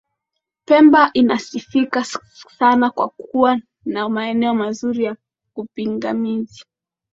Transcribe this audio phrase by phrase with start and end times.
[0.65, 2.03] Pemba inasifika
[2.57, 5.17] sana kwa kuwa na maeneo mazuri ya
[5.53, 6.65] kupigambizi